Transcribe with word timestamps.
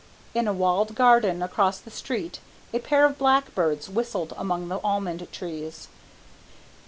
In 0.33 0.47
a 0.47 0.51
walled 0.51 0.95
garden 0.95 1.43
across 1.43 1.77
the 1.77 1.91
street 1.91 2.39
a 2.73 2.79
pair 2.79 3.05
of 3.05 3.19
blackbirds 3.19 3.87
whistled 3.87 4.33
among 4.35 4.67
the 4.67 4.79
almond 4.83 5.31
trees. 5.31 5.89